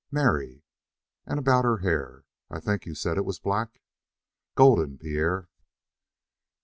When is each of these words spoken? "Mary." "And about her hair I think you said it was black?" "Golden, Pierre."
"Mary." 0.09 0.63
"And 1.27 1.37
about 1.37 1.63
her 1.63 1.77
hair 1.81 2.23
I 2.49 2.59
think 2.59 2.87
you 2.87 2.95
said 2.95 3.17
it 3.17 3.23
was 3.23 3.37
black?" 3.37 3.83
"Golden, 4.55 4.97
Pierre." 4.97 5.47